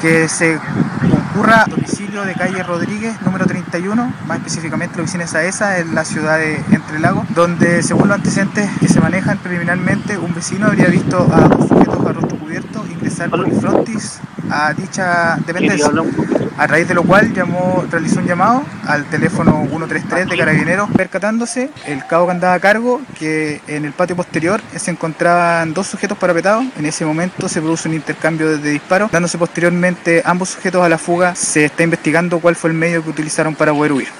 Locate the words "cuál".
32.40-32.56